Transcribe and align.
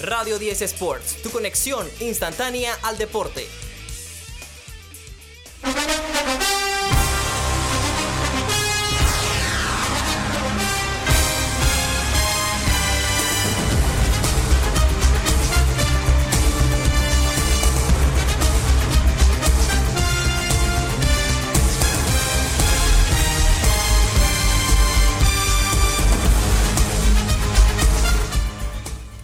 Radio 0.00 0.38
10 0.38 0.62
Sports, 0.62 1.22
tu 1.24 1.30
conexión 1.30 1.84
instantánea 1.98 2.72
al 2.84 2.98
deporte. 2.98 3.48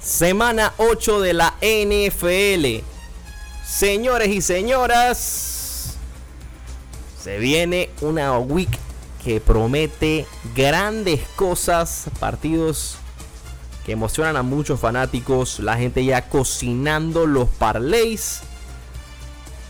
Semana 0.05 0.75
8 0.77 1.23
de 1.23 1.33
la 1.33 1.55
NFL. 1.63 2.85
Señores 3.65 4.29
y 4.29 4.43
señoras, 4.43 5.97
se 7.19 7.39
viene 7.39 7.89
una 8.03 8.39
week 8.39 8.79
que 9.25 9.41
promete 9.41 10.27
grandes 10.55 11.23
cosas, 11.37 12.05
partidos 12.21 12.97
que 13.87 13.93
emocionan 13.93 14.37
a 14.37 14.43
muchos 14.43 14.79
fanáticos, 14.79 15.59
la 15.59 15.79
gente 15.79 16.05
ya 16.05 16.29
cocinando 16.29 17.27
los 17.27 17.49
parlays 17.49 18.43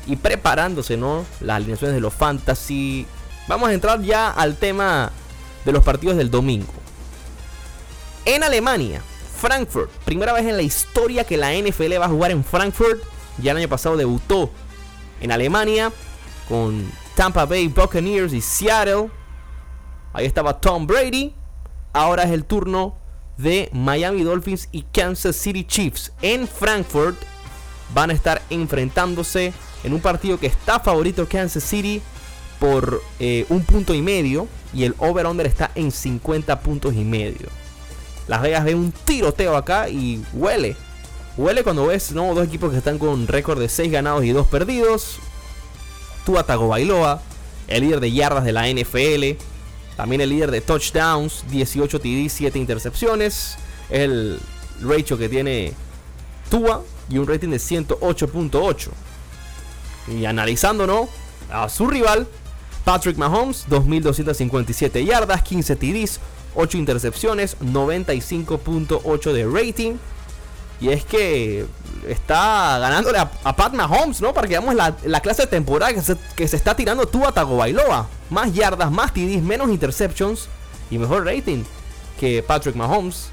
y 0.04 0.16
preparándose, 0.16 0.96
¿no? 0.96 1.24
Las 1.40 1.58
alineaciones 1.58 1.94
de 1.94 2.00
los 2.00 2.12
fantasy. 2.12 3.06
Vamos 3.46 3.68
a 3.68 3.72
entrar 3.72 4.02
ya 4.02 4.32
al 4.32 4.56
tema 4.56 5.12
de 5.64 5.70
los 5.70 5.84
partidos 5.84 6.16
del 6.16 6.32
domingo. 6.32 6.72
En 8.24 8.42
Alemania, 8.42 9.00
Frankfurt. 9.44 9.90
Primera 10.06 10.32
vez 10.32 10.46
en 10.46 10.56
la 10.56 10.62
historia 10.62 11.24
que 11.24 11.36
la 11.36 11.52
NFL 11.52 12.00
va 12.00 12.06
a 12.06 12.08
jugar 12.08 12.30
en 12.30 12.42
Frankfurt. 12.42 13.02
Ya 13.36 13.50
el 13.50 13.58
año 13.58 13.68
pasado 13.68 13.94
debutó 13.94 14.50
en 15.20 15.30
Alemania 15.32 15.92
con 16.48 16.90
Tampa 17.14 17.44
Bay 17.44 17.68
Buccaneers 17.68 18.32
y 18.32 18.40
Seattle. 18.40 19.10
Ahí 20.14 20.24
estaba 20.24 20.58
Tom 20.62 20.86
Brady. 20.86 21.34
Ahora 21.92 22.22
es 22.22 22.30
el 22.30 22.46
turno 22.46 22.96
de 23.36 23.68
Miami 23.74 24.22
Dolphins 24.22 24.70
y 24.72 24.80
Kansas 24.80 25.36
City 25.36 25.62
Chiefs. 25.62 26.12
En 26.22 26.48
Frankfurt 26.48 27.18
van 27.92 28.08
a 28.08 28.14
estar 28.14 28.40
enfrentándose 28.48 29.52
en 29.82 29.92
un 29.92 30.00
partido 30.00 30.40
que 30.40 30.46
está 30.46 30.80
favorito 30.80 31.28
Kansas 31.28 31.64
City 31.64 32.00
por 32.58 33.02
eh, 33.20 33.44
un 33.50 33.62
punto 33.62 33.92
y 33.92 34.00
medio. 34.00 34.48
Y 34.72 34.84
el 34.84 34.94
over-under 34.96 35.46
está 35.46 35.70
en 35.74 35.92
50 35.92 36.60
puntos 36.60 36.94
y 36.94 37.04
medio. 37.04 37.63
Las 38.26 38.42
Vegas 38.42 38.64
ve 38.64 38.74
un 38.74 38.92
tiroteo 38.92 39.56
acá 39.56 39.88
y 39.88 40.22
huele. 40.32 40.76
Huele 41.36 41.62
cuando 41.62 41.86
ves 41.86 42.12
¿no? 42.12 42.34
dos 42.34 42.46
equipos 42.46 42.70
que 42.70 42.78
están 42.78 42.98
con 42.98 43.26
récord 43.26 43.58
de 43.58 43.68
6 43.68 43.90
ganados 43.90 44.24
y 44.24 44.30
2 44.30 44.46
perdidos. 44.46 45.18
Tua 46.24 46.42
Bailoa, 46.42 47.20
el 47.68 47.82
líder 47.82 48.00
de 48.00 48.12
yardas 48.12 48.44
de 48.44 48.52
la 48.52 48.68
NFL. 48.68 49.42
También 49.96 50.20
el 50.20 50.30
líder 50.30 50.50
de 50.50 50.60
touchdowns, 50.60 51.44
18 51.50 52.00
TD, 52.00 52.28
7 52.28 52.58
intercepciones. 52.58 53.56
El 53.90 54.40
ratio 54.80 55.18
que 55.18 55.28
tiene 55.28 55.72
Tua 56.50 56.82
y 57.08 57.18
un 57.18 57.26
rating 57.26 57.50
de 57.50 57.58
108.8. 57.58 58.88
Y 60.08 60.24
analizando 60.24 60.86
¿no? 60.86 61.08
a 61.50 61.68
su 61.68 61.86
rival, 61.86 62.26
Patrick 62.84 63.16
Mahomes, 63.16 63.66
2.257 63.68 65.04
yardas, 65.04 65.42
15 65.42 65.76
TDs, 65.76 66.20
8 66.54 66.78
intercepciones, 66.78 67.56
95.8 67.60 69.32
de 69.32 69.46
rating. 69.46 69.96
Y 70.80 70.88
es 70.88 71.04
que 71.04 71.66
está 72.08 72.78
ganándole 72.78 73.18
a, 73.18 73.56
Pat 73.56 73.72
Mahomes, 73.72 74.20
¿no? 74.20 74.34
Para 74.34 74.48
que 74.48 74.58
veamos 74.58 74.74
la, 74.74 75.20
clase 75.20 75.42
de 75.42 75.48
temporada 75.48 75.92
que 75.92 76.02
se, 76.02 76.16
que 76.36 76.48
se 76.48 76.56
está 76.56 76.74
tirando 76.74 77.06
tú 77.06 77.24
a 77.24 77.32
Tagovailoa. 77.32 78.08
Más 78.30 78.52
yardas, 78.52 78.90
más 78.90 79.12
TDs, 79.12 79.42
menos 79.42 79.68
interceptions 79.70 80.48
y 80.90 80.98
mejor 80.98 81.24
rating 81.24 81.64
que 82.18 82.42
Patrick 82.42 82.76
Mahomes. 82.76 83.28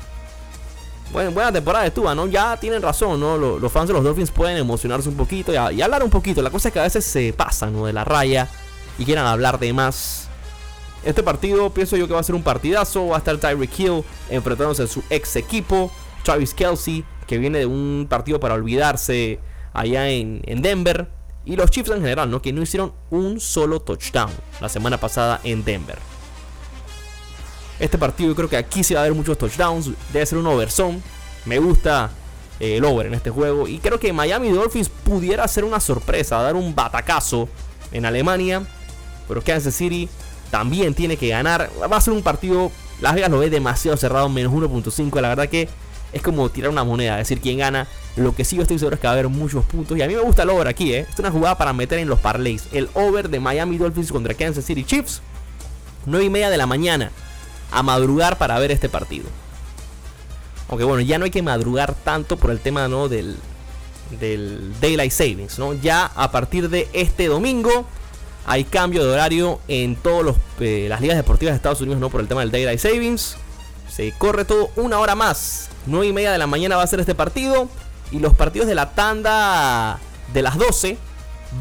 Bueno, 1.11 1.31
buena 1.31 1.51
temporada 1.51 1.83
de 1.83 1.91
Tua, 1.91 2.15
¿no? 2.15 2.27
Ya 2.27 2.55
tienen 2.57 2.81
razón, 2.81 3.19
¿no? 3.19 3.37
Los, 3.37 3.71
fans 3.71 3.87
de 3.87 3.93
los 3.93 4.03
Dolphins 4.03 4.31
pueden 4.31 4.57
emocionarse 4.57 5.09
un 5.09 5.15
poquito 5.15 5.51
y, 5.51 5.75
y, 5.75 5.81
hablar 5.81 6.03
un 6.03 6.09
poquito. 6.09 6.41
La 6.41 6.49
cosa 6.49 6.69
es 6.69 6.73
que 6.73 6.79
a 6.79 6.83
veces 6.83 7.03
se 7.03 7.33
pasan, 7.33 7.73
¿no? 7.73 7.85
De 7.85 7.93
la 7.93 8.05
raya 8.05 8.47
y 8.97 9.03
quieran 9.03 9.25
hablar 9.25 9.59
de 9.59 9.73
más. 9.73 10.30
Este 11.03 11.23
partido 11.23 11.71
pienso 11.71 11.97
yo 11.97 12.07
que 12.07 12.13
va 12.13 12.19
a 12.19 12.23
ser 12.23 12.35
un 12.35 12.43
partidazo. 12.43 13.07
Va 13.07 13.15
a 13.15 13.19
estar 13.19 13.37
Tyreek 13.37 13.79
Hill 13.79 14.03
enfrentándose 14.29 14.83
a 14.83 14.87
su 14.87 15.03
ex 15.09 15.35
equipo. 15.35 15.91
Travis 16.23 16.53
Kelsey, 16.53 17.03
que 17.25 17.37
viene 17.37 17.59
de 17.59 17.65
un 17.65 18.05
partido 18.09 18.39
para 18.39 18.53
olvidarse 18.53 19.39
allá 19.73 20.09
en, 20.09 20.41
Denver. 20.61 21.09
Y 21.43 21.55
los 21.55 21.71
Chiefs 21.71 21.89
en 21.89 22.01
general, 22.01 22.29
¿no? 22.29 22.41
Que 22.41 22.53
no 22.53 22.61
hicieron 22.61 22.93
un 23.09 23.39
solo 23.39 23.79
touchdown 23.79 24.31
la 24.59 24.69
semana 24.69 24.99
pasada 24.99 25.41
en 25.43 25.63
Denver. 25.63 25.97
Este 27.79 27.97
partido 27.97 28.29
yo 28.29 28.35
creo 28.35 28.49
que 28.49 28.57
aquí 28.57 28.83
se 28.83 28.93
va 28.93 29.01
a 29.01 29.03
ver 29.03 29.15
muchos 29.15 29.39
touchdowns. 29.39 29.89
Debe 30.13 30.25
ser 30.27 30.37
un 30.37 30.45
overzone. 30.45 31.01
Me 31.45 31.57
gusta 31.57 32.11
eh, 32.59 32.77
el 32.77 32.85
over 32.85 33.07
en 33.07 33.15
este 33.15 33.31
juego. 33.31 33.67
Y 33.67 33.79
creo 33.79 33.99
que 33.99 34.13
Miami 34.13 34.51
Dolphins 34.51 34.89
pudiera 34.89 35.47
ser 35.47 35.63
una 35.63 35.79
sorpresa, 35.79 36.39
dar 36.43 36.55
un 36.55 36.75
batacazo 36.75 37.49
en 37.91 38.05
Alemania. 38.05 38.61
Pero 39.27 39.41
Kansas 39.41 39.73
City 39.73 40.07
también 40.51 40.93
tiene 40.93 41.17
que 41.17 41.29
ganar. 41.29 41.71
Va 41.91 41.97
a 41.97 42.01
ser 42.01 42.13
un 42.13 42.21
partido, 42.21 42.71
Las 42.99 43.15
Vegas 43.15 43.31
lo 43.31 43.39
ve 43.39 43.49
demasiado 43.49 43.97
cerrado, 43.97 44.29
menos 44.29 44.53
1.5. 44.53 45.19
La 45.21 45.29
verdad 45.29 45.49
que 45.49 45.67
es 46.13 46.21
como 46.21 46.49
tirar 46.49 46.69
una 46.69 46.83
moneda, 46.83 47.15
decir, 47.17 47.39
quién 47.39 47.57
gana. 47.57 47.87
Lo 48.17 48.35
que 48.35 48.43
sí 48.43 48.57
yo 48.57 48.63
estoy 48.63 48.77
seguro 48.77 48.95
es 48.95 49.01
que 49.01 49.07
va 49.07 49.11
a 49.11 49.13
haber 49.13 49.29
muchos 49.29 49.63
puntos. 49.65 49.97
Y 49.97 50.01
a 50.01 50.07
mí 50.07 50.13
me 50.13 50.21
gusta 50.21 50.43
el 50.43 50.49
over 50.49 50.67
aquí, 50.67 50.93
¿eh? 50.93 51.07
Es 51.09 51.17
una 51.17 51.31
jugada 51.31 51.57
para 51.57 51.71
meter 51.71 51.99
en 51.99 52.09
los 52.09 52.19
parlays. 52.19 52.67
El 52.73 52.89
over 52.93 53.29
de 53.29 53.39
Miami 53.39 53.77
Dolphins 53.77 54.11
contra 54.11 54.33
Kansas 54.33 54.65
City 54.65 54.83
Chiefs. 54.83 55.21
9 56.05 56.25
y 56.25 56.29
media 56.29 56.49
de 56.49 56.57
la 56.57 56.67
mañana. 56.67 57.11
A 57.71 57.81
madrugar 57.83 58.37
para 58.37 58.59
ver 58.59 58.71
este 58.71 58.89
partido. 58.89 59.25
Aunque 60.67 60.83
bueno, 60.83 61.01
ya 61.01 61.17
no 61.17 61.25
hay 61.25 61.31
que 61.31 61.41
madrugar 61.41 61.93
tanto 61.93 62.37
por 62.37 62.51
el 62.51 62.59
tema 62.59 62.87
¿no? 62.89 63.07
del, 63.07 63.37
del 64.19 64.73
Daylight 64.81 65.11
Savings. 65.11 65.57
¿no? 65.57 65.73
Ya 65.73 66.05
a 66.05 66.31
partir 66.31 66.69
de 66.69 66.89
este 66.91 67.27
domingo 67.27 67.85
hay 68.45 68.63
cambio 68.63 69.05
de 69.05 69.13
horario 69.13 69.59
en 69.67 69.95
todas 69.95 70.35
eh, 70.59 70.87
las 70.89 71.01
ligas 71.01 71.17
deportivas 71.17 71.53
de 71.53 71.57
Estados 71.57 71.81
Unidos, 71.81 71.99
no 71.99 72.09
por 72.09 72.21
el 72.21 72.27
tema 72.27 72.41
del 72.41 72.51
Daylight 72.51 72.79
Savings. 72.79 73.37
Se 73.89 74.11
corre 74.17 74.45
todo 74.45 74.71
una 74.75 74.99
hora 74.99 75.15
más. 75.15 75.69
9 75.85 76.07
y 76.07 76.13
media 76.13 76.31
de 76.31 76.37
la 76.37 76.47
mañana 76.47 76.77
va 76.77 76.83
a 76.83 76.87
ser 76.87 76.99
este 76.99 77.15
partido. 77.15 77.67
Y 78.11 78.19
los 78.19 78.35
partidos 78.35 78.67
de 78.67 78.75
la 78.75 78.91
tanda 78.91 79.99
de 80.33 80.41
las 80.41 80.57
12 80.57 80.97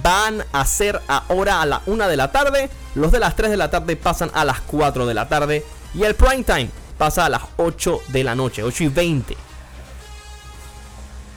van 0.03 0.45
a 0.53 0.65
ser 0.65 1.01
ahora 1.07 1.61
a 1.61 1.67
la 1.67 1.83
1 1.87 2.09
de 2.09 2.17
la 2.17 2.33
tarde. 2.33 2.71
Los 2.95 3.13
de 3.13 3.19
las 3.19 3.37
3 3.37 3.51
de 3.51 3.57
la 3.57 3.71
tarde 3.71 3.97
pasan 3.97 4.31
a 4.35 4.45
las 4.45 4.61
4 4.61 5.07
de 5.07 5.15
la 5.15 5.29
tarde. 5.29 5.65
Y 5.95 6.05
el 6.05 6.15
prime 6.15 6.45
time 6.45 6.71
pasa 6.99 7.27
a 7.27 7.29
las 7.29 7.43
8 7.57 8.01
de 8.09 8.25
la 8.25 8.35
noche, 8.35 8.63
8 8.63 8.85
y 8.85 8.89
20. 8.89 9.37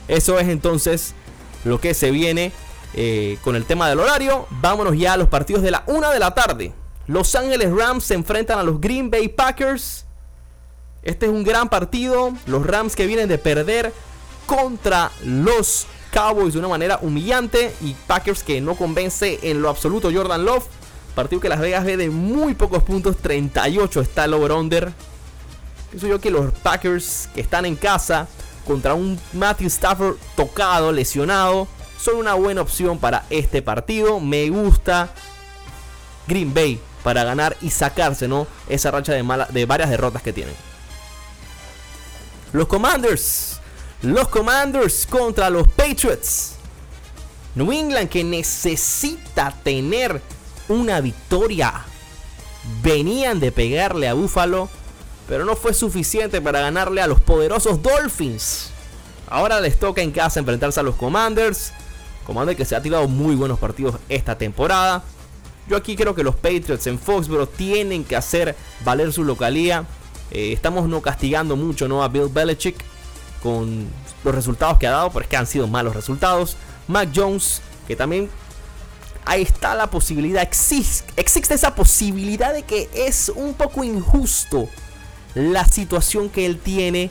Eso 0.07 0.39
es 0.39 0.47
entonces 0.47 1.15
lo 1.63 1.79
que 1.79 1.93
se 1.93 2.11
viene 2.11 2.51
eh, 2.95 3.37
con 3.41 3.55
el 3.55 3.65
tema 3.65 3.89
del 3.89 3.99
horario, 3.99 4.45
vámonos 4.61 4.97
ya 4.97 5.13
a 5.13 5.17
los 5.17 5.27
partidos 5.27 5.63
de 5.63 5.71
la 5.71 5.83
1 5.87 6.11
de 6.11 6.19
la 6.19 6.33
tarde. 6.33 6.73
Los 7.07 7.33
Ángeles 7.35 7.71
Rams 7.71 8.03
se 8.05 8.13
enfrentan 8.13 8.59
a 8.59 8.63
los 8.63 8.79
Green 8.79 9.09
Bay 9.09 9.27
Packers. 9.27 10.05
Este 11.01 11.25
es 11.25 11.31
un 11.31 11.43
gran 11.43 11.69
partido. 11.69 12.31
Los 12.45 12.65
Rams 12.65 12.95
que 12.95 13.07
vienen 13.07 13.27
de 13.27 13.37
perder 13.37 13.93
contra 14.45 15.11
los 15.23 15.87
Cowboys 16.13 16.53
de 16.53 16.59
una 16.59 16.69
manera 16.69 16.99
humillante. 17.01 17.75
Y 17.81 17.93
Packers 18.07 18.43
que 18.43 18.61
no 18.61 18.75
convence 18.75 19.39
en 19.41 19.61
lo 19.61 19.69
absoluto 19.69 20.11
Jordan 20.13 20.45
Love. 20.45 20.65
Partido 21.13 21.41
que 21.41 21.49
Las 21.49 21.59
Vegas 21.59 21.83
ve 21.83 21.97
de 21.97 22.09
muy 22.09 22.53
pocos 22.53 22.83
puntos. 22.83 23.17
38 23.17 23.99
está 23.99 24.25
el 24.25 24.33
over-under. 24.35 24.93
Pienso 25.89 26.07
yo 26.07 26.21
que 26.21 26.31
los 26.31 26.53
Packers 26.53 27.27
que 27.35 27.41
están 27.41 27.65
en 27.65 27.75
casa 27.75 28.27
contra 28.65 28.93
un 28.93 29.19
Matthew 29.33 29.67
Stafford 29.67 30.15
tocado, 30.37 30.91
lesionado 30.93 31.67
son 32.03 32.17
una 32.17 32.33
buena 32.33 32.61
opción 32.61 32.99
para 32.99 33.25
este 33.29 33.61
partido. 33.61 34.19
Me 34.19 34.49
gusta 34.49 35.09
Green 36.27 36.53
Bay 36.53 36.79
para 37.01 37.23
ganar 37.23 37.55
y 37.61 37.69
sacarse 37.69 38.27
¿no? 38.27 38.45
esa 38.67 38.91
racha 38.91 39.13
de, 39.13 39.45
de 39.49 39.65
varias 39.65 39.89
derrotas 39.89 40.21
que 40.21 40.33
tienen. 40.33 40.53
Los 42.51 42.67
Commanders. 42.67 43.59
Los 44.01 44.27
Commanders 44.27 45.07
contra 45.07 45.49
los 45.49 45.65
Patriots. 45.69 46.55
New 47.55 47.71
England 47.71 48.09
que 48.09 48.23
necesita 48.23 49.53
tener 49.63 50.21
una 50.67 50.99
victoria. 50.99 51.85
Venían 52.81 53.39
de 53.39 53.53
pegarle 53.53 54.09
a 54.09 54.13
Buffalo, 54.13 54.67
pero 55.27 55.45
no 55.45 55.55
fue 55.55 55.73
suficiente 55.73 56.41
para 56.41 56.59
ganarle 56.59 57.01
a 57.01 57.07
los 57.07 57.21
poderosos 57.21 57.81
Dolphins. 57.81 58.71
Ahora 59.27 59.61
les 59.61 59.79
toca 59.79 60.01
en 60.01 60.11
casa 60.11 60.41
enfrentarse 60.41 60.81
a 60.81 60.83
los 60.83 60.95
Commanders. 60.95 61.71
Commander 62.25 62.55
que 62.55 62.65
se 62.65 62.75
ha 62.75 62.81
tirado 62.81 63.07
muy 63.07 63.35
buenos 63.35 63.59
partidos 63.59 63.95
esta 64.09 64.37
temporada. 64.37 65.03
Yo 65.67 65.77
aquí 65.77 65.95
creo 65.95 66.13
que 66.15 66.23
los 66.23 66.35
Patriots 66.35 66.87
en 66.87 66.99
Foxborough 66.99 67.49
tienen 67.49 68.03
que 68.03 68.15
hacer 68.15 68.55
valer 68.83 69.13
su 69.13 69.23
localía. 69.23 69.85
Eh, 70.31 70.51
estamos 70.51 70.89
no 70.89 71.01
castigando 71.01 71.55
mucho 71.55 71.87
¿no? 71.87 72.03
a 72.03 72.07
Bill 72.07 72.29
Belichick 72.29 72.83
con 73.41 73.87
los 74.23 74.35
resultados 74.35 74.77
que 74.77 74.87
ha 74.87 74.91
dado, 74.91 75.11
pero 75.11 75.23
es 75.23 75.29
que 75.29 75.37
han 75.37 75.47
sido 75.47 75.67
malos 75.67 75.95
resultados. 75.95 76.57
Mac 76.87 77.09
Jones, 77.13 77.61
que 77.87 77.95
también 77.95 78.29
ahí 79.25 79.41
está 79.41 79.75
la 79.75 79.87
posibilidad, 79.87 80.41
existe, 80.41 81.11
existe 81.15 81.53
esa 81.53 81.75
posibilidad 81.75 82.53
de 82.53 82.63
que 82.63 82.89
es 82.93 83.31
un 83.33 83.53
poco 83.53 83.83
injusto 83.83 84.67
la 85.33 85.65
situación 85.65 86.29
que 86.29 86.45
él 86.45 86.59
tiene 86.59 87.09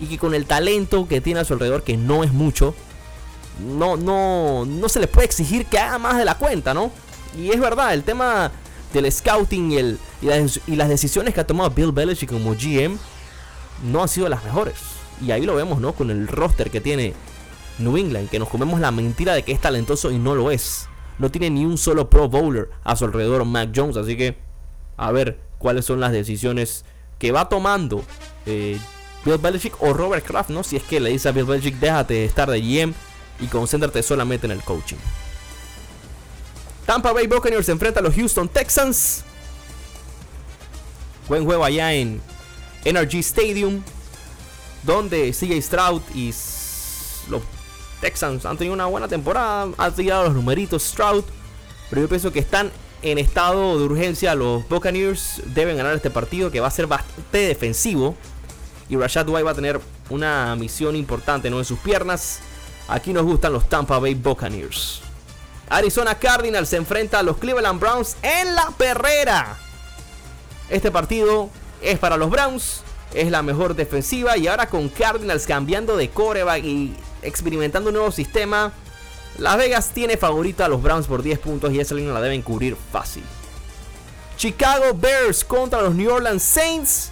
y 0.00 0.06
que 0.06 0.18
con 0.18 0.34
el 0.34 0.46
talento 0.46 1.06
que 1.06 1.20
tiene 1.20 1.40
a 1.40 1.44
su 1.44 1.52
alrededor, 1.52 1.84
que 1.84 1.96
no 1.96 2.24
es 2.24 2.32
mucho, 2.32 2.74
no, 3.60 3.96
no, 3.96 4.64
no 4.64 4.88
se 4.88 5.00
le 5.00 5.06
puede 5.06 5.26
exigir 5.26 5.66
que 5.66 5.78
haga 5.78 5.98
más 5.98 6.16
de 6.16 6.24
la 6.24 6.36
cuenta, 6.36 6.74
¿no? 6.74 6.90
Y 7.36 7.50
es 7.50 7.60
verdad, 7.60 7.94
el 7.94 8.04
tema 8.04 8.50
del 8.92 9.10
scouting 9.10 9.72
y, 9.72 9.76
el, 9.78 9.98
y, 10.66 10.76
las, 10.76 10.88
decisiones 10.88 11.34
que 11.34 11.40
ha 11.40 11.46
tomado 11.46 11.70
Bill 11.70 11.92
Belichick 11.92 12.30
como 12.30 12.54
GM 12.54 12.98
no 13.84 14.02
han 14.02 14.08
sido 14.08 14.28
las 14.28 14.44
mejores. 14.44 14.74
Y 15.20 15.30
ahí 15.30 15.42
lo 15.42 15.54
vemos, 15.54 15.80
¿no? 15.80 15.92
Con 15.92 16.10
el 16.10 16.28
roster 16.28 16.70
que 16.70 16.80
tiene 16.80 17.14
New 17.78 17.96
England, 17.96 18.28
que 18.28 18.38
nos 18.38 18.48
comemos 18.48 18.80
la 18.80 18.90
mentira 18.90 19.34
de 19.34 19.42
que 19.42 19.52
es 19.52 19.60
talentoso 19.60 20.10
y 20.10 20.18
no 20.18 20.34
lo 20.34 20.50
es. 20.50 20.88
No 21.18 21.30
tiene 21.30 21.50
ni 21.50 21.64
un 21.64 21.78
solo 21.78 22.10
Pro 22.10 22.28
Bowler 22.28 22.70
a 22.84 22.96
su 22.96 23.04
alrededor, 23.04 23.44
Mac 23.44 23.70
Jones. 23.74 23.96
Así 23.96 24.16
que, 24.16 24.36
a 24.96 25.12
ver 25.12 25.38
cuáles 25.58 25.84
son 25.84 26.00
las 26.00 26.12
decisiones 26.12 26.84
que 27.18 27.32
va 27.32 27.48
tomando 27.48 28.04
eh, 28.46 28.78
Bill 29.24 29.38
Belichick 29.38 29.80
o 29.80 29.92
Robert 29.92 30.26
Kraft, 30.26 30.50
¿no? 30.50 30.64
Si 30.64 30.76
es 30.76 30.82
que 30.82 31.00
le 31.00 31.10
dice 31.10 31.28
a 31.28 31.32
Bill 31.32 31.44
Belichick, 31.44 31.78
déjate 31.78 32.14
de 32.14 32.24
estar 32.24 32.50
de 32.50 32.60
GM 32.60 32.94
y 33.40 33.46
concéntrate 33.46 34.02
solamente 34.02 34.46
en 34.46 34.52
el 34.52 34.62
coaching. 34.62 34.96
Tampa 36.86 37.12
Bay 37.12 37.26
Buccaneers 37.26 37.66
se 37.66 37.72
enfrenta 37.72 38.00
a 38.00 38.02
los 38.02 38.14
Houston 38.14 38.48
Texans. 38.48 39.24
Buen 41.28 41.44
juego 41.44 41.64
allá 41.64 41.92
en 41.94 42.20
NRG 42.84 43.16
Stadium, 43.20 43.82
donde 44.82 45.32
CJ 45.32 45.62
Stroud 45.62 46.02
y 46.14 46.34
los 47.28 47.42
Texans 48.00 48.44
han 48.44 48.56
tenido 48.56 48.74
una 48.74 48.86
buena 48.86 49.06
temporada, 49.06 49.68
han 49.78 49.94
tirado 49.94 50.24
los 50.24 50.34
numeritos 50.34 50.82
Stroud, 50.82 51.24
pero 51.88 52.02
yo 52.02 52.08
pienso 52.08 52.32
que 52.32 52.40
están 52.40 52.72
en 53.02 53.18
estado 53.18 53.78
de 53.78 53.84
urgencia. 53.84 54.34
Los 54.34 54.68
Buccaneers 54.68 55.42
deben 55.46 55.76
ganar 55.76 55.94
este 55.94 56.10
partido 56.10 56.50
que 56.50 56.60
va 56.60 56.68
a 56.68 56.70
ser 56.70 56.86
bastante 56.86 57.38
defensivo. 57.38 58.16
Y 58.88 58.96
Rashad 58.96 59.28
White 59.28 59.42
va 59.42 59.50
a 59.52 59.54
tener 59.54 59.80
una 60.10 60.56
misión 60.56 60.96
importante 60.96 61.50
¿no? 61.50 61.58
en 61.58 61.64
sus 61.64 61.78
piernas. 61.78 62.40
Aquí 62.88 63.12
nos 63.12 63.24
gustan 63.24 63.52
los 63.52 63.68
Tampa 63.68 63.98
Bay 63.98 64.14
Buccaneers. 64.14 65.00
Arizona 65.68 66.14
Cardinals 66.16 66.68
se 66.68 66.76
enfrenta 66.76 67.20
a 67.20 67.22
los 67.22 67.38
Cleveland 67.38 67.80
Browns 67.80 68.16
en 68.22 68.54
la 68.54 68.70
perrera. 68.76 69.56
Este 70.68 70.90
partido 70.90 71.48
es 71.80 71.98
para 71.98 72.16
los 72.16 72.30
Browns. 72.30 72.82
Es 73.14 73.30
la 73.30 73.42
mejor 73.42 73.74
defensiva. 73.74 74.36
Y 74.36 74.48
ahora 74.48 74.68
con 74.68 74.88
Cardinals 74.88 75.46
cambiando 75.46 75.96
de 75.96 76.10
coreback 76.10 76.64
y 76.64 76.94
experimentando 77.22 77.88
un 77.88 77.94
nuevo 77.94 78.10
sistema. 78.12 78.72
Las 79.38 79.56
Vegas 79.56 79.90
tiene 79.94 80.16
favorito 80.18 80.62
a 80.64 80.68
los 80.68 80.82
Browns 80.82 81.06
por 81.06 81.22
10 81.22 81.38
puntos 81.38 81.72
y 81.72 81.80
esa 81.80 81.94
línea 81.94 82.12
la 82.12 82.20
deben 82.20 82.42
cubrir 82.42 82.76
fácil. 82.90 83.24
Chicago 84.36 84.92
Bears 84.94 85.44
contra 85.44 85.80
los 85.80 85.94
New 85.94 86.12
Orleans 86.12 86.42
Saints. 86.42 87.10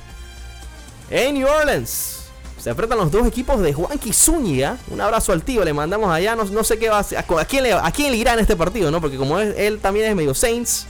En 1.08 1.34
New 1.34 1.48
Orleans. 1.48 2.19
Se 2.60 2.68
enfrentan 2.68 2.98
los 2.98 3.10
dos 3.10 3.26
equipos 3.26 3.60
de 3.62 3.72
Juanqui 3.72 4.12
Zúñiga. 4.12 4.76
Un 4.90 5.00
abrazo 5.00 5.32
al 5.32 5.42
tío, 5.42 5.64
le 5.64 5.72
mandamos 5.72 6.10
allá. 6.10 6.36
No, 6.36 6.62
sé 6.62 6.78
qué 6.78 6.90
va 6.90 6.98
a 6.98 7.00
hacer. 7.00 7.18
¿A 7.18 7.44
quién, 7.46 7.62
le, 7.62 7.72
¿A 7.72 7.90
quién 7.90 8.12
le 8.12 8.18
irá 8.18 8.34
en 8.34 8.40
este 8.40 8.54
partido? 8.54 8.90
¿no? 8.90 9.00
Porque 9.00 9.16
como 9.16 9.38
él 9.38 9.78
también 9.80 10.10
es 10.10 10.14
medio 10.14 10.34
Saints. 10.34 10.86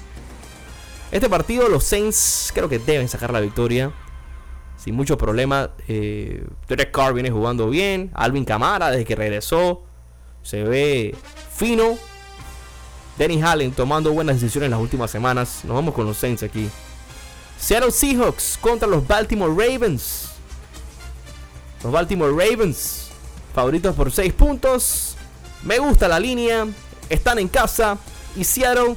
Este 1.12 1.28
partido, 1.28 1.68
los 1.68 1.84
Saints 1.84 2.50
creo 2.52 2.68
que 2.68 2.80
deben 2.80 3.08
sacar 3.08 3.32
la 3.32 3.38
victoria. 3.38 3.92
Sin 4.76 4.96
mucho 4.96 5.16
problema. 5.16 5.70
Eh, 5.86 6.44
Derek 6.66 6.90
Carr 6.90 7.14
viene 7.14 7.30
jugando 7.30 7.70
bien. 7.70 8.10
Alvin 8.14 8.44
Camara, 8.44 8.90
desde 8.90 9.04
que 9.04 9.14
regresó, 9.14 9.84
se 10.42 10.64
ve 10.64 11.14
fino. 11.54 11.98
Denny 13.16 13.42
Allen 13.42 13.70
tomando 13.70 14.12
buenas 14.12 14.40
decisiones 14.40 14.66
en 14.66 14.70
las 14.72 14.80
últimas 14.80 15.10
semanas. 15.10 15.60
Nos 15.62 15.76
vamos 15.76 15.94
con 15.94 16.04
los 16.04 16.16
Saints 16.16 16.42
aquí. 16.42 16.68
Seattle 17.58 17.92
Seahawks 17.92 18.58
contra 18.60 18.88
los 18.88 19.06
Baltimore 19.06 19.52
Ravens. 19.52 20.29
Los 21.82 21.92
Baltimore 21.92 22.30
Ravens, 22.30 23.08
favoritos 23.54 23.94
por 23.94 24.12
6 24.12 24.32
puntos. 24.34 25.16
Me 25.62 25.78
gusta 25.78 26.08
la 26.08 26.20
línea. 26.20 26.66
Están 27.08 27.38
en 27.38 27.48
casa. 27.48 27.98
Y 28.36 28.44
Seattle, 28.44 28.96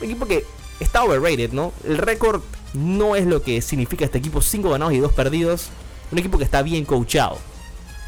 un 0.00 0.04
equipo 0.04 0.26
que 0.26 0.44
está 0.80 1.04
overrated, 1.04 1.52
¿no? 1.52 1.72
El 1.84 1.98
récord 1.98 2.42
no 2.74 3.16
es 3.16 3.26
lo 3.26 3.42
que 3.42 3.62
significa 3.62 4.04
este 4.04 4.18
equipo. 4.18 4.42
5 4.42 4.70
ganados 4.70 4.94
y 4.94 4.98
2 4.98 5.12
perdidos. 5.12 5.68
Un 6.10 6.18
equipo 6.18 6.38
que 6.38 6.44
está 6.44 6.62
bien 6.62 6.84
coachado 6.84 7.38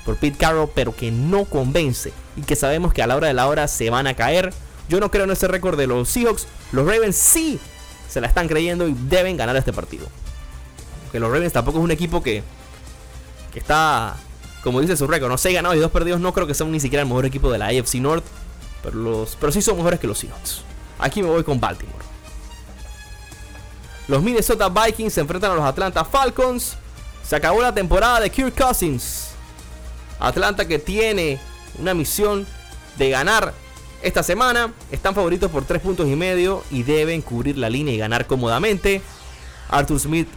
por 0.04 0.16
Pete 0.16 0.36
Carroll, 0.36 0.70
pero 0.74 0.94
que 0.94 1.10
no 1.10 1.44
convence. 1.44 2.12
Y 2.36 2.42
que 2.42 2.56
sabemos 2.56 2.92
que 2.92 3.02
a 3.02 3.06
la 3.06 3.16
hora 3.16 3.28
de 3.28 3.34
la 3.34 3.46
hora 3.46 3.68
se 3.68 3.90
van 3.90 4.06
a 4.06 4.14
caer. 4.14 4.52
Yo 4.88 4.98
no 4.98 5.10
creo 5.10 5.24
en 5.24 5.30
ese 5.30 5.46
récord 5.46 5.78
de 5.78 5.86
los 5.86 6.08
Seahawks. 6.08 6.48
Los 6.72 6.86
Ravens 6.86 7.16
sí 7.16 7.60
se 8.08 8.20
la 8.20 8.26
están 8.26 8.48
creyendo 8.48 8.88
y 8.88 8.94
deben 9.08 9.36
ganar 9.36 9.56
este 9.56 9.72
partido. 9.72 10.06
Que 11.12 11.20
los 11.20 11.30
Ravens 11.30 11.52
tampoco 11.52 11.78
es 11.78 11.84
un 11.84 11.90
equipo 11.92 12.22
que 12.22 12.42
que 13.52 13.58
está, 13.58 14.16
como 14.62 14.80
dice 14.80 14.96
su 14.96 15.06
récord, 15.06 15.30
¿no? 15.30 15.38
6 15.38 15.54
ganados 15.54 15.76
y 15.76 15.80
2 15.80 15.90
perdidos. 15.90 16.20
No 16.20 16.32
creo 16.32 16.46
que 16.46 16.54
sean 16.54 16.72
ni 16.72 16.80
siquiera 16.80 17.02
el 17.02 17.08
mejor 17.08 17.26
equipo 17.26 17.52
de 17.52 17.58
la 17.58 17.66
AFC 17.66 17.96
North, 17.96 18.24
pero, 18.82 18.96
los, 18.96 19.36
pero 19.36 19.52
sí 19.52 19.62
son 19.62 19.76
mejores 19.76 20.00
que 20.00 20.06
los 20.06 20.18
Seahawks. 20.18 20.62
Aquí 20.98 21.22
me 21.22 21.28
voy 21.28 21.44
con 21.44 21.60
Baltimore. 21.60 22.04
Los 24.08 24.22
Minnesota 24.22 24.68
Vikings 24.68 25.12
se 25.12 25.20
enfrentan 25.20 25.52
a 25.52 25.54
los 25.54 25.64
Atlanta 25.64 26.04
Falcons. 26.04 26.76
Se 27.22 27.36
acabó 27.36 27.62
la 27.62 27.72
temporada 27.72 28.20
de 28.20 28.30
Kirk 28.30 28.54
Cousins. 28.56 29.30
Atlanta 30.18 30.66
que 30.66 30.78
tiene 30.78 31.38
una 31.78 31.94
misión 31.94 32.46
de 32.98 33.10
ganar 33.10 33.54
esta 34.02 34.22
semana. 34.22 34.72
Están 34.90 35.14
favoritos 35.14 35.50
por 35.50 35.64
3 35.64 35.80
puntos 35.80 36.08
y 36.08 36.16
medio 36.16 36.64
y 36.70 36.82
deben 36.82 37.22
cubrir 37.22 37.58
la 37.58 37.70
línea 37.70 37.94
y 37.94 37.98
ganar 37.98 38.26
cómodamente. 38.26 39.02
Arthur 39.68 40.00
Smith 40.00 40.28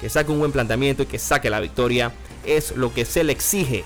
que 0.00 0.10
saque 0.10 0.30
un 0.30 0.38
buen 0.38 0.52
planteamiento 0.52 1.02
y 1.02 1.06
que 1.06 1.18
saque 1.18 1.50
la 1.50 1.60
victoria 1.60 2.12
es 2.46 2.76
lo 2.76 2.92
que 2.92 3.04
se 3.04 3.24
le 3.24 3.32
exige. 3.32 3.84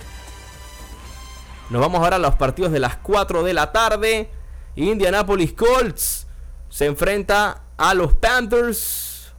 Nos 1.71 1.81
vamos 1.81 2.01
ahora 2.01 2.17
a 2.17 2.19
los 2.19 2.35
partidos 2.35 2.73
de 2.73 2.81
las 2.81 2.97
4 2.97 3.43
de 3.43 3.55
la 3.55 3.73
tarde. 3.73 4.31
Indianapolis 4.77 5.53
Colts 5.53 6.27
se 6.69 6.87
enfrenta 6.87 7.63
a 7.77 7.95
los 7.95 8.15
Panthers 8.15 9.33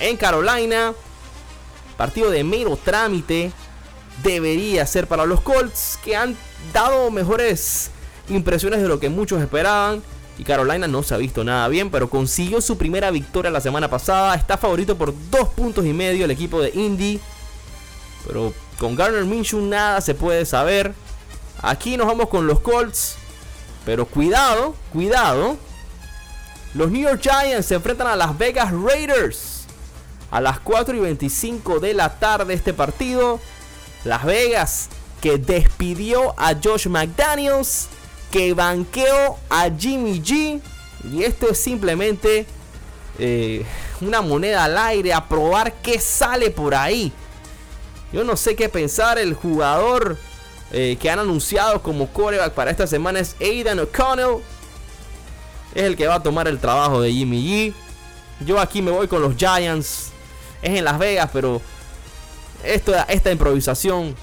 en 0.00 0.16
Carolina. 0.16 0.92
Partido 1.96 2.30
de 2.30 2.44
mero 2.44 2.76
trámite 2.76 3.52
debería 4.22 4.86
ser 4.86 5.06
para 5.06 5.24
los 5.24 5.40
Colts 5.40 5.98
que 6.04 6.16
han 6.16 6.36
dado 6.72 7.10
mejores 7.10 7.90
impresiones 8.28 8.82
de 8.82 8.88
lo 8.88 9.00
que 9.00 9.08
muchos 9.08 9.40
esperaban. 9.40 10.02
Y 10.38 10.44
Carolina 10.44 10.86
no 10.86 11.02
se 11.02 11.14
ha 11.14 11.18
visto 11.18 11.44
nada 11.44 11.66
bien, 11.68 11.90
pero 11.90 12.10
consiguió 12.10 12.60
su 12.60 12.76
primera 12.76 13.10
victoria 13.10 13.50
la 13.50 13.60
semana 13.60 13.88
pasada. 13.88 14.34
Está 14.34 14.58
favorito 14.58 14.96
por 14.98 15.14
dos 15.30 15.48
puntos 15.48 15.86
y 15.86 15.92
medio 15.92 16.24
el 16.24 16.30
equipo 16.30 16.60
de 16.60 16.70
Indy. 16.74 17.20
Pero 18.26 18.52
con 18.78 18.96
Garner 18.96 19.24
Minshew 19.24 19.60
nada 19.60 20.00
se 20.00 20.14
puede 20.14 20.44
saber. 20.44 20.92
Aquí 21.62 21.96
nos 21.96 22.06
vamos 22.06 22.28
con 22.28 22.46
los 22.46 22.60
Colts. 22.60 23.16
Pero 23.84 24.06
cuidado, 24.06 24.74
cuidado. 24.92 25.56
Los 26.74 26.90
New 26.90 27.02
York 27.02 27.22
Giants 27.22 27.66
se 27.66 27.76
enfrentan 27.76 28.08
a 28.08 28.16
las 28.16 28.36
Vegas 28.36 28.72
Raiders. 28.72 29.64
A 30.30 30.40
las 30.40 30.58
4 30.60 30.96
y 30.96 31.00
25 31.00 31.80
de 31.80 31.94
la 31.94 32.18
tarde 32.18 32.52
este 32.54 32.74
partido. 32.74 33.40
Las 34.04 34.24
Vegas 34.24 34.88
que 35.20 35.38
despidió 35.38 36.34
a 36.36 36.54
Josh 36.62 36.88
McDaniels. 36.88 37.88
Que 38.30 38.52
banqueó 38.52 39.38
a 39.48 39.70
Jimmy 39.70 40.20
G. 40.20 40.60
Y 41.10 41.22
esto 41.22 41.50
es 41.50 41.58
simplemente 41.58 42.44
eh, 43.18 43.64
una 44.00 44.20
moneda 44.20 44.64
al 44.64 44.76
aire. 44.76 45.14
A 45.14 45.28
probar 45.28 45.74
qué 45.74 46.00
sale 46.00 46.50
por 46.50 46.74
ahí. 46.74 47.12
Yo 48.12 48.24
no 48.24 48.36
sé 48.36 48.56
qué 48.56 48.68
pensar. 48.68 49.18
El 49.18 49.34
jugador 49.34 50.16
eh, 50.72 50.96
que 51.00 51.10
han 51.10 51.18
anunciado 51.18 51.82
como 51.82 52.08
coreback 52.08 52.52
para 52.52 52.70
esta 52.70 52.86
semana 52.86 53.20
es 53.20 53.36
Aidan 53.40 53.80
O'Connell. 53.80 54.42
Es 55.74 55.82
el 55.82 55.96
que 55.96 56.06
va 56.06 56.16
a 56.16 56.22
tomar 56.22 56.48
el 56.48 56.58
trabajo 56.58 57.00
de 57.00 57.12
Jimmy 57.12 57.42
G. 57.44 57.74
Yo 58.46 58.60
aquí 58.60 58.82
me 58.82 58.90
voy 58.90 59.08
con 59.08 59.22
los 59.22 59.36
Giants. 59.36 60.10
Es 60.62 60.78
en 60.78 60.84
Las 60.84 60.98
Vegas, 60.98 61.30
pero 61.32 61.60
esta 62.64 63.30
improvisación 63.30 64.16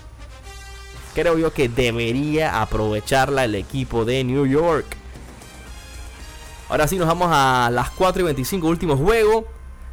creo 1.13 1.38
yo 1.38 1.54
que 1.54 1.70
debería 1.70 2.62
aprovecharla 2.62 3.46
el 3.46 3.56
equipo 3.56 4.04
de 4.04 4.24
New 4.24 4.46
York. 4.46 4.98
Ahora 6.70 6.88
sí 6.88 6.98
nos 6.98 7.08
vamos 7.08 7.30
a 7.32 7.70
las 7.72 7.92
4 7.92 8.22
y 8.22 8.25
25 8.25 8.68
últimos 8.68 9.00
juegos. 9.00 9.46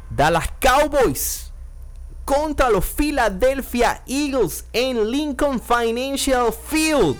Dallas 0.09 0.49
Cowboys 0.59 1.50
contra 2.31 2.69
los 2.69 2.85
Philadelphia 2.85 4.01
Eagles 4.07 4.63
en 4.71 5.11
Lincoln 5.11 5.59
Financial 5.59 6.53
Field. 6.53 7.17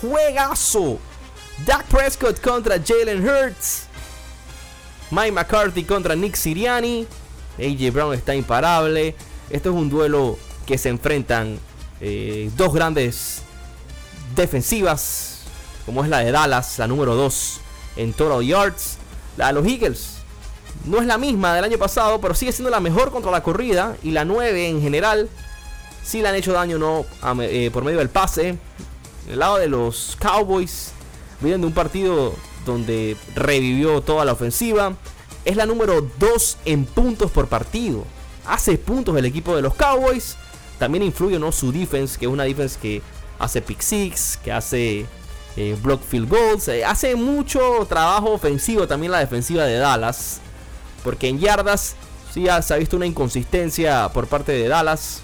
Juegazo. 0.00 0.98
Dak 1.66 1.84
Prescott 1.84 2.40
contra 2.40 2.78
Jalen 2.82 3.28
Hurts. 3.28 3.88
Mike 5.10 5.32
McCarthy 5.32 5.84
contra 5.84 6.16
Nick 6.16 6.34
Siriani. 6.34 7.06
AJ 7.58 7.92
Brown 7.92 8.14
está 8.14 8.34
imparable. 8.34 9.14
Esto 9.50 9.68
es 9.68 9.76
un 9.76 9.90
duelo 9.90 10.38
que 10.64 10.78
se 10.78 10.88
enfrentan 10.88 11.58
eh, 12.00 12.50
dos 12.56 12.72
grandes 12.72 13.42
defensivas, 14.34 15.42
como 15.84 16.02
es 16.02 16.08
la 16.08 16.20
de 16.20 16.32
Dallas, 16.32 16.78
la 16.78 16.86
número 16.86 17.14
2 17.14 17.60
en 17.96 18.14
total 18.14 18.42
yards. 18.42 18.96
La 19.36 19.48
de 19.48 19.52
los 19.52 19.66
Eagles 19.66 20.13
no 20.84 20.98
es 21.00 21.06
la 21.06 21.18
misma 21.18 21.54
del 21.54 21.64
año 21.64 21.78
pasado, 21.78 22.20
pero 22.20 22.34
sigue 22.34 22.52
siendo 22.52 22.70
la 22.70 22.80
mejor 22.80 23.10
contra 23.10 23.30
la 23.30 23.42
corrida. 23.42 23.96
Y 24.02 24.10
la 24.10 24.24
9 24.24 24.68
en 24.68 24.82
general, 24.82 25.28
sí 26.02 26.20
le 26.20 26.28
han 26.28 26.34
hecho 26.34 26.52
daño 26.52 26.78
no 26.78 27.06
eh, 27.42 27.70
por 27.72 27.84
medio 27.84 27.98
del 27.98 28.10
pase. 28.10 28.58
El 29.28 29.38
lado 29.38 29.56
de 29.56 29.68
los 29.68 30.16
Cowboys, 30.20 30.92
vienen 31.40 31.62
de 31.62 31.66
un 31.68 31.72
partido 31.72 32.34
donde 32.66 33.16
revivió 33.34 34.02
toda 34.02 34.24
la 34.24 34.32
ofensiva. 34.32 34.94
Es 35.44 35.56
la 35.56 35.66
número 35.66 36.06
2 36.18 36.58
en 36.66 36.84
puntos 36.84 37.30
por 37.30 37.48
partido. 37.48 38.04
Hace 38.46 38.76
puntos 38.76 39.16
el 39.16 39.24
equipo 39.24 39.56
de 39.56 39.62
los 39.62 39.74
Cowboys. 39.74 40.36
También 40.78 41.02
influye 41.02 41.38
¿no? 41.38 41.52
su 41.52 41.72
defense, 41.72 42.18
que 42.18 42.26
es 42.26 42.30
una 42.30 42.44
defense 42.44 42.78
que 42.80 43.00
hace 43.38 43.62
pick 43.62 43.80
six, 43.80 44.38
que 44.42 44.52
hace 44.52 45.06
eh, 45.56 45.76
block 45.82 46.02
field 46.02 46.28
goals. 46.28 46.68
Eh, 46.68 46.84
hace 46.84 47.14
mucho 47.14 47.86
trabajo 47.88 48.32
ofensivo 48.32 48.86
también 48.86 49.12
la 49.12 49.20
defensiva 49.20 49.64
de 49.64 49.78
Dallas. 49.78 50.40
Porque 51.04 51.28
en 51.28 51.38
yardas 51.38 51.94
sí 52.32 52.46
se 52.62 52.74
ha 52.74 52.76
visto 52.78 52.96
una 52.96 53.06
inconsistencia 53.06 54.08
por 54.08 54.26
parte 54.26 54.50
de 54.52 54.66
Dallas. 54.66 55.20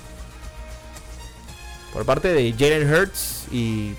Por 1.92 2.04
parte 2.04 2.28
de 2.28 2.52
Jalen 2.52 2.92
Hurts 2.92 3.46
y, 3.50 3.94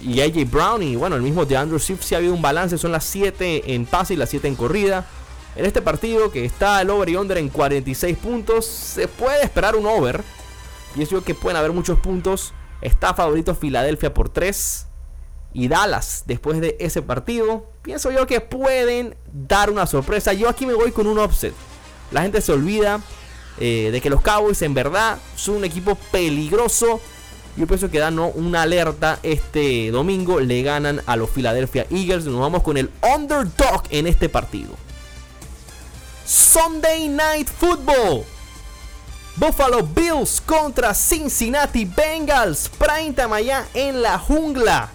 y 0.00 0.20
AJ 0.20 0.50
Brown. 0.50 0.82
Y 0.82 0.96
bueno, 0.96 1.16
el 1.16 1.22
mismo 1.22 1.44
de 1.44 1.56
Andrew 1.56 1.78
Swift 1.78 2.02
sí 2.02 2.14
ha 2.14 2.18
habido 2.18 2.32
un 2.32 2.40
balance. 2.40 2.78
Son 2.78 2.92
las 2.92 3.04
7 3.04 3.74
en 3.74 3.84
pase 3.84 4.14
y 4.14 4.16
las 4.16 4.30
7 4.30 4.48
en 4.48 4.54
corrida. 4.54 5.04
En 5.56 5.66
este 5.66 5.82
partido 5.82 6.30
que 6.30 6.44
está 6.44 6.80
el 6.80 6.90
over 6.90 7.08
y 7.08 7.16
under 7.16 7.38
en 7.38 7.48
46 7.48 8.16
puntos, 8.18 8.64
se 8.64 9.08
puede 9.08 9.42
esperar 9.42 9.74
un 9.74 9.86
over. 9.86 10.22
Y 10.94 11.04
yo 11.04 11.22
que 11.24 11.34
pueden 11.34 11.56
haber 11.56 11.72
muchos 11.72 11.98
puntos. 11.98 12.54
Está 12.80 13.12
favorito 13.12 13.54
Filadelfia 13.54 14.14
por 14.14 14.28
3 14.28 14.86
y 15.56 15.68
Dallas 15.68 16.24
después 16.26 16.60
de 16.60 16.76
ese 16.78 17.00
partido, 17.00 17.64
pienso 17.80 18.10
yo 18.10 18.26
que 18.26 18.42
pueden 18.42 19.16
dar 19.32 19.70
una 19.70 19.86
sorpresa. 19.86 20.34
Yo 20.34 20.50
aquí 20.50 20.66
me 20.66 20.74
voy 20.74 20.92
con 20.92 21.06
un 21.06 21.18
offset. 21.18 21.54
La 22.10 22.20
gente 22.20 22.42
se 22.42 22.52
olvida 22.52 23.00
eh, 23.58 23.88
de 23.90 24.02
que 24.02 24.10
los 24.10 24.20
Cowboys 24.20 24.60
en 24.60 24.74
verdad 24.74 25.16
son 25.34 25.56
un 25.56 25.64
equipo 25.64 25.94
peligroso. 26.12 27.00
Yo 27.56 27.66
pienso 27.66 27.90
que 27.90 27.98
dan 27.98 28.18
una 28.18 28.62
alerta 28.62 29.18
este 29.22 29.90
domingo. 29.90 30.40
Le 30.40 30.62
ganan 30.62 31.00
a 31.06 31.16
los 31.16 31.30
Philadelphia 31.30 31.86
Eagles. 31.90 32.26
Nos 32.26 32.38
vamos 32.38 32.62
con 32.62 32.76
el 32.76 32.90
underdog 33.14 33.82
en 33.88 34.06
este 34.06 34.28
partido. 34.28 34.74
Sunday 36.26 37.08
Night 37.08 37.48
Football. 37.48 38.24
Buffalo 39.36 39.82
Bills 39.82 40.42
contra 40.44 40.92
Cincinnati 40.92 41.86
Bengals. 41.86 42.68
Prime 42.68 43.14
time 43.14 43.64
en 43.72 44.02
la 44.02 44.18
jungla. 44.18 44.92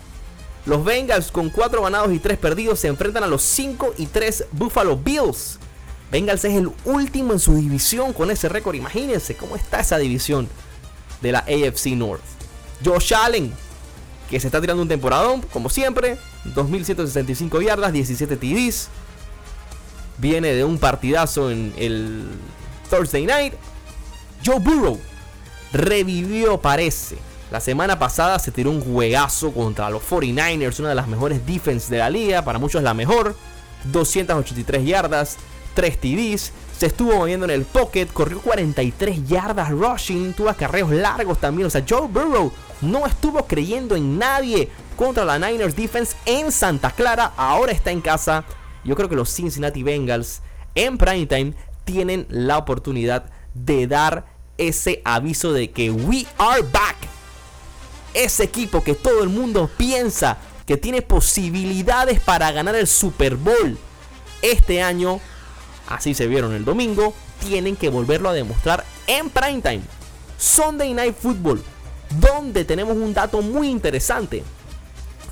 Los 0.65 0.83
Bengals 0.83 1.31
con 1.31 1.49
4 1.49 1.81
ganados 1.81 2.13
y 2.13 2.19
3 2.19 2.37
perdidos 2.37 2.79
se 2.79 2.87
enfrentan 2.87 3.23
a 3.23 3.27
los 3.27 3.41
5 3.41 3.95
y 3.97 4.05
3 4.05 4.45
Buffalo 4.51 4.95
Bills. 4.95 5.57
Bengals 6.11 6.45
es 6.45 6.53
el 6.55 6.71
último 6.85 7.33
en 7.33 7.39
su 7.39 7.55
división 7.55 8.13
con 8.13 8.29
ese 8.29 8.47
récord. 8.47 8.75
Imagínense 8.75 9.35
cómo 9.35 9.55
está 9.55 9.79
esa 9.79 9.97
división 9.97 10.47
de 11.21 11.31
la 11.31 11.39
AFC 11.39 11.87
North. 11.95 12.21
Josh 12.83 13.13
Allen, 13.13 13.51
que 14.29 14.39
se 14.39 14.47
está 14.47 14.61
tirando 14.61 14.83
un 14.83 14.89
temporadón, 14.89 15.41
como 15.53 15.69
siempre. 15.69 16.17
2.165 16.53 17.63
yardas, 17.63 17.93
17 17.93 18.35
TDs. 18.35 18.89
Viene 20.17 20.53
de 20.53 20.63
un 20.63 20.77
partidazo 20.77 21.49
en 21.49 21.73
el 21.77 22.23
Thursday 22.89 23.25
night. 23.25 23.53
Joe 24.45 24.59
Burrow 24.59 24.99
revivió, 25.71 26.59
parece 26.59 27.17
la 27.51 27.59
semana 27.59 27.99
pasada 27.99 28.39
se 28.39 28.51
tiró 28.51 28.71
un 28.71 28.79
juegazo 28.79 29.51
contra 29.51 29.89
los 29.89 30.01
49ers, 30.09 30.79
una 30.79 30.89
de 30.89 30.95
las 30.95 31.09
mejores 31.09 31.45
defenses 31.45 31.89
de 31.89 31.97
la 31.97 32.09
liga, 32.09 32.45
para 32.45 32.59
muchos 32.59 32.81
la 32.81 32.93
mejor. 32.93 33.35
283 33.91 34.85
yardas, 34.85 35.37
3 35.73 35.99
TDs, 35.99 36.53
se 36.77 36.85
estuvo 36.85 37.13
moviendo 37.13 37.45
en 37.45 37.51
el 37.51 37.65
pocket, 37.65 38.07
corrió 38.07 38.39
43 38.39 39.27
yardas 39.27 39.69
rushing, 39.69 40.31
tuvo 40.31 40.47
acarreos 40.47 40.91
largos 40.91 41.39
también. 41.41 41.67
O 41.67 41.69
sea, 41.69 41.83
Joe 41.87 42.07
Burrow 42.07 42.53
no 42.79 43.05
estuvo 43.05 43.45
creyendo 43.45 43.97
en 43.97 44.17
nadie 44.17 44.69
contra 44.95 45.25
la 45.25 45.37
Niners 45.37 45.75
defense 45.75 46.15
en 46.25 46.53
Santa 46.53 46.91
Clara, 46.91 47.33
ahora 47.35 47.73
está 47.73 47.91
en 47.91 47.99
casa. 47.99 48.45
Yo 48.85 48.95
creo 48.95 49.09
que 49.09 49.15
los 49.17 49.29
Cincinnati 49.29 49.83
Bengals 49.83 50.41
en 50.73 50.97
primetime 50.97 51.53
tienen 51.83 52.27
la 52.29 52.57
oportunidad 52.57 53.25
de 53.53 53.87
dar 53.87 54.25
ese 54.57 55.01
aviso 55.03 55.51
de 55.51 55.71
que 55.71 55.91
we 55.91 56.25
are 56.37 56.61
back 56.61 56.95
ese 58.13 58.43
equipo 58.43 58.83
que 58.83 58.95
todo 58.95 59.23
el 59.23 59.29
mundo 59.29 59.69
piensa 59.77 60.37
que 60.65 60.77
tiene 60.77 61.01
posibilidades 61.01 62.19
para 62.19 62.51
ganar 62.51 62.75
el 62.75 62.87
Super 62.87 63.35
Bowl 63.35 63.77
este 64.41 64.81
año, 64.81 65.19
así 65.87 66.13
se 66.13 66.27
vieron 66.27 66.53
el 66.53 66.65
domingo, 66.65 67.13
tienen 67.39 67.75
que 67.75 67.89
volverlo 67.89 68.29
a 68.29 68.33
demostrar 68.33 68.85
en 69.07 69.29
primetime. 69.29 69.81
Sunday 70.37 70.93
Night 70.93 71.15
Football, 71.19 71.63
donde 72.19 72.65
tenemos 72.65 72.97
un 72.97 73.13
dato 73.13 73.41
muy 73.41 73.69
interesante. 73.69 74.43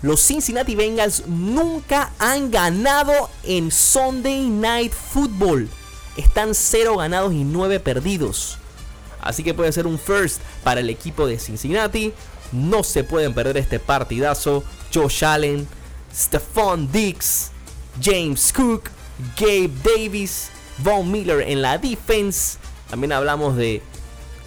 Los 0.02 0.22
Cincinnati 0.26 0.76
Bengals 0.76 1.28
nunca 1.28 2.12
han 2.20 2.52
ganado 2.52 3.30
en 3.44 3.72
Sunday 3.72 4.48
Night 4.48 4.94
Football. 4.94 5.68
Están 6.16 6.54
0 6.54 6.98
ganados 6.98 7.34
y 7.34 7.44
9 7.44 7.80
perdidos. 7.80 8.58
Así 9.22 9.44
que 9.44 9.54
puede 9.54 9.72
ser 9.74 9.88
un 9.88 10.00
first 10.00 10.42
para 10.64 10.80
el 10.80 10.90
equipo 10.90 11.28
de 11.28 11.38
Cincinnati. 11.38 12.14
No 12.52 12.84
se 12.84 13.04
pueden 13.04 13.34
perder 13.34 13.58
este 13.58 13.80
partidazo. 13.80 14.64
Josh 14.94 15.24
Allen, 15.24 15.68
Stephon 16.14 16.92
Dix, 16.92 17.52
James 18.02 18.52
Cook, 18.54 18.90
Gabe 19.38 19.72
Davis, 19.84 20.50
Von 20.80 21.12
Miller 21.12 21.42
en 21.42 21.62
la 21.62 21.78
defense. 21.78 22.58
También 22.90 23.12
hablamos 23.12 23.56
de 23.56 23.82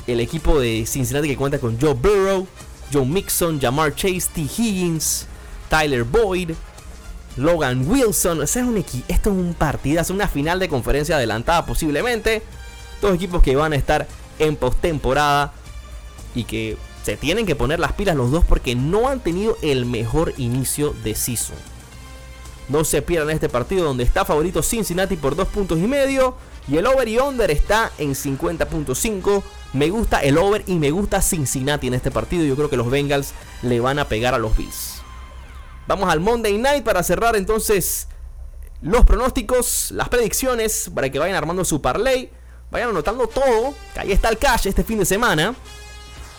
el 0.06 0.20
equipo 0.20 0.58
de 0.58 0.84
Cincinnati 0.86 1.28
que 1.28 1.36
cuenta 1.36 1.58
con 1.58 1.80
Joe 1.80 1.94
Burrow, 1.94 2.46
Joe 2.92 3.04
Mixon, 3.04 3.60
Jamar 3.60 3.94
Chase, 3.94 4.28
T. 4.34 4.40
Higgins, 4.40 5.26
Tyler 5.68 6.04
Boyd, 6.04 6.52
Logan 7.36 7.88
Wilson. 7.88 8.42
es 8.42 8.56
un 8.56 8.76
esto 8.76 9.04
es 9.08 9.26
un 9.26 9.54
partidazo, 9.54 10.12
una 10.12 10.28
final 10.28 10.58
de 10.58 10.68
conferencia 10.68 11.16
adelantada 11.16 11.64
posiblemente. 11.64 12.42
Dos 13.00 13.14
equipos 13.14 13.42
que 13.42 13.56
van 13.56 13.72
a 13.72 13.76
estar 13.76 14.06
en 14.38 14.56
postemporada 14.56 15.52
y 16.34 16.44
que 16.44 16.76
se 17.04 17.16
tienen 17.16 17.46
que 17.46 17.56
poner 17.56 17.80
las 17.80 17.92
pilas 17.92 18.16
los 18.16 18.30
dos 18.30 18.44
porque 18.44 18.74
no 18.74 19.08
han 19.08 19.20
tenido 19.20 19.56
el 19.62 19.86
mejor 19.86 20.34
inicio 20.36 20.94
de 21.02 21.14
season. 21.14 21.56
No 22.68 22.84
se 22.84 23.02
pierdan 23.02 23.30
este 23.30 23.48
partido 23.48 23.84
donde 23.84 24.04
está 24.04 24.24
favorito 24.24 24.62
Cincinnati 24.62 25.16
por 25.16 25.34
2 25.34 25.48
puntos 25.48 25.78
y 25.78 25.86
medio. 25.86 26.36
Y 26.68 26.76
el 26.76 26.86
over 26.86 27.08
y 27.08 27.18
under 27.18 27.50
está 27.50 27.90
en 27.98 28.14
50.5. 28.14 29.42
Me 29.72 29.90
gusta 29.90 30.20
el 30.20 30.38
over 30.38 30.62
y 30.66 30.76
me 30.76 30.92
gusta 30.92 31.20
Cincinnati 31.20 31.88
en 31.88 31.94
este 31.94 32.12
partido. 32.12 32.44
Yo 32.44 32.54
creo 32.54 32.70
que 32.70 32.76
los 32.76 32.88
Bengals 32.88 33.32
le 33.62 33.80
van 33.80 33.98
a 33.98 34.08
pegar 34.08 34.32
a 34.32 34.38
los 34.38 34.56
Bills. 34.56 35.02
Vamos 35.88 36.08
al 36.08 36.20
Monday 36.20 36.56
Night 36.56 36.84
para 36.84 37.02
cerrar 37.02 37.34
entonces 37.34 38.06
los 38.80 39.04
pronósticos, 39.04 39.90
las 39.90 40.08
predicciones, 40.08 40.90
para 40.94 41.10
que 41.10 41.18
vayan 41.18 41.36
armando 41.36 41.64
su 41.64 41.82
parlay. 41.82 42.30
Vayan 42.70 42.90
anotando 42.90 43.26
todo. 43.26 43.74
Que 43.92 44.00
ahí 44.00 44.12
está 44.12 44.28
el 44.28 44.38
cash 44.38 44.68
este 44.68 44.84
fin 44.84 45.00
de 45.00 45.04
semana. 45.04 45.54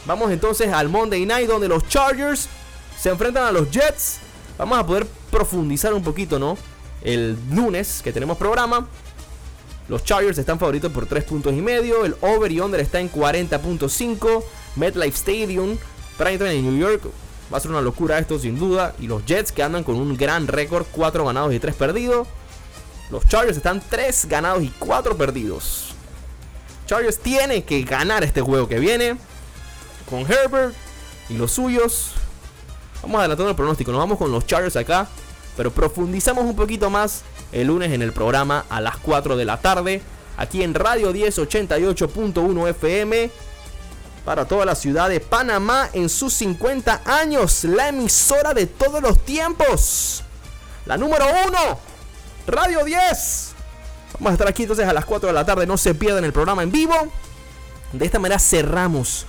Vamos 0.05 0.31
entonces 0.31 0.71
al 0.71 0.89
Monday 0.89 1.25
Night 1.25 1.47
donde 1.47 1.67
los 1.67 1.87
Chargers 1.87 2.49
se 2.99 3.09
enfrentan 3.09 3.45
a 3.45 3.51
los 3.51 3.71
Jets. 3.71 4.17
Vamos 4.57 4.77
a 4.77 4.85
poder 4.85 5.07
profundizar 5.31 5.93
un 5.93 6.03
poquito, 6.03 6.39
¿no? 6.39 6.57
El 7.01 7.37
lunes 7.51 8.01
que 8.03 8.11
tenemos 8.11 8.37
programa. 8.37 8.87
Los 9.87 10.03
Chargers 10.03 10.37
están 10.37 10.59
favoritos 10.59 10.91
por 10.91 11.05
3 11.05 11.23
puntos 11.23 11.53
y 11.53 11.61
medio. 11.61 12.05
El 12.05 12.15
over 12.21 12.51
y 12.51 12.59
under 12.59 12.79
está 12.79 12.99
en 12.99 13.11
40.5. 13.11 14.43
MetLife 14.75 15.17
Stadium, 15.17 15.77
Brighton 16.17 16.47
en 16.47 16.63
New 16.63 16.77
York. 16.77 17.03
Va 17.51 17.57
a 17.57 17.61
ser 17.61 17.71
una 17.71 17.81
locura 17.81 18.19
esto 18.19 18.39
sin 18.39 18.57
duda. 18.57 18.95
Y 18.99 19.07
los 19.07 19.25
Jets 19.25 19.51
que 19.51 19.63
andan 19.63 19.83
con 19.83 19.95
un 19.95 20.17
gran 20.17 20.47
récord. 20.47 20.85
4 20.91 21.25
ganados 21.25 21.53
y 21.53 21.59
3 21.59 21.75
perdidos. 21.75 22.27
Los 23.09 23.27
Chargers 23.27 23.57
están 23.57 23.81
3 23.89 24.25
ganados 24.25 24.63
y 24.63 24.71
4 24.79 25.17
perdidos. 25.17 25.93
Chargers 26.87 27.19
tiene 27.19 27.63
que 27.63 27.83
ganar 27.83 28.23
este 28.23 28.41
juego 28.41 28.67
que 28.67 28.79
viene 28.79 29.17
con 30.09 30.21
Herbert 30.21 30.73
y 31.29 31.35
los 31.35 31.51
suyos. 31.51 32.11
Vamos 33.01 33.19
adelantando 33.19 33.49
el 33.49 33.55
pronóstico, 33.55 33.91
nos 33.91 33.99
vamos 33.99 34.17
con 34.17 34.31
los 34.31 34.45
Chargers 34.47 34.75
acá, 34.75 35.07
pero 35.57 35.71
profundizamos 35.71 36.45
un 36.45 36.55
poquito 36.55 36.89
más 36.89 37.23
el 37.51 37.67
lunes 37.67 37.91
en 37.91 38.01
el 38.01 38.13
programa 38.13 38.65
a 38.69 38.81
las 38.81 38.97
4 38.97 39.35
de 39.35 39.45
la 39.45 39.57
tarde, 39.57 40.01
aquí 40.37 40.63
en 40.63 40.73
Radio 40.73 41.13
1088.1 41.13 42.69
FM, 42.69 43.29
para 44.23 44.45
toda 44.45 44.65
la 44.65 44.75
ciudad 44.75 45.09
de 45.09 45.19
Panamá 45.19 45.89
en 45.91 46.07
sus 46.07 46.33
50 46.33 47.01
años, 47.05 47.65
la 47.65 47.89
emisora 47.89 48.53
de 48.53 48.67
todos 48.67 49.01
los 49.01 49.19
tiempos, 49.25 50.23
la 50.85 50.97
número 50.97 51.25
1, 51.47 51.79
Radio 52.47 52.85
10. 52.85 53.53
Vamos 54.13 54.29
a 54.29 54.33
estar 54.33 54.47
aquí 54.47 54.63
entonces 54.63 54.87
a 54.87 54.93
las 54.93 55.05
4 55.05 55.27
de 55.27 55.33
la 55.33 55.45
tarde, 55.45 55.65
no 55.65 55.77
se 55.77 55.93
pierdan 55.93 56.23
el 56.23 56.31
programa 56.31 56.63
en 56.63 56.71
vivo. 56.71 56.95
De 57.91 58.05
esta 58.05 58.17
manera 58.17 58.39
cerramos 58.39 59.25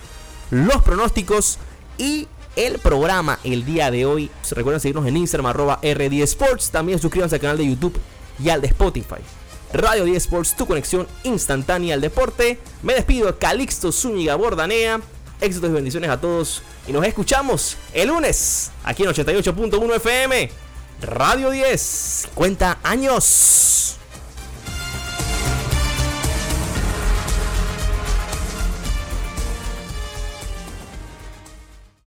los 0.51 0.81
pronósticos 0.81 1.57
y 1.97 2.27
el 2.55 2.79
programa 2.79 3.39
el 3.43 3.65
día 3.65 3.91
de 3.91 4.05
hoy. 4.05 4.31
Recuerden 4.51 4.79
seguirnos 4.79 5.07
en 5.07 5.17
Instagram, 5.17 5.47
arroba 5.47 5.79
R10 5.81 6.23
Sports. 6.23 6.71
También 6.71 6.99
suscríbanse 6.99 7.35
al 7.35 7.41
canal 7.41 7.57
de 7.57 7.67
YouTube 7.67 7.99
y 8.43 8.49
al 8.49 8.61
de 8.61 8.67
Spotify. 8.67 9.21
Radio 9.73 10.05
10 10.05 10.17
Sports, 10.23 10.55
tu 10.55 10.65
conexión 10.65 11.07
instantánea 11.23 11.95
al 11.95 12.01
deporte. 12.01 12.59
Me 12.81 12.93
despido, 12.93 13.37
Calixto 13.37 13.91
Zúñiga 13.91 14.35
Bordanea. 14.35 15.01
Éxitos 15.41 15.69
y 15.69 15.73
bendiciones 15.73 16.09
a 16.09 16.19
todos. 16.19 16.61
Y 16.87 16.93
nos 16.93 17.05
escuchamos 17.05 17.75
el 17.93 18.07
lunes 18.07 18.71
aquí 18.83 19.03
en 19.03 19.09
88.1 19.09 19.95
FM. 19.95 20.49
Radio 21.01 21.49
10, 21.49 21.81
50 21.81 22.79
años. 22.83 23.97